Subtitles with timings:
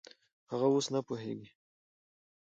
[0.51, 1.49] هغه اوس نه پوهېږي.